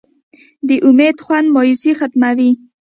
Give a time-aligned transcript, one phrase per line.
[0.67, 2.51] د امید خوند مایوسي ختموي.